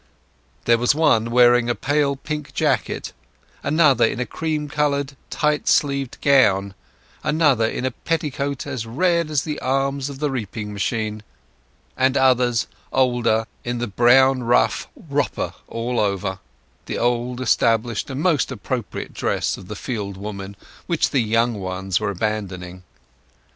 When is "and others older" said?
11.95-13.45